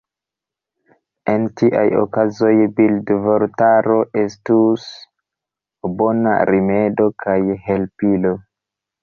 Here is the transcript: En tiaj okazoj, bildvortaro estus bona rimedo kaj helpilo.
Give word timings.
En 1.33 1.43
tiaj 1.61 1.83
okazoj, 2.03 2.53
bildvortaro 2.79 3.99
estus 4.23 4.87
bona 6.01 6.35
rimedo 6.53 7.09
kaj 7.27 7.39
helpilo. 7.69 8.35